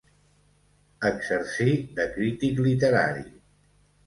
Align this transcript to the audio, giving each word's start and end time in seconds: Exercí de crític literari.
Exercí 1.09 1.75
de 2.01 2.09
crític 2.17 2.63
literari. 2.71 3.23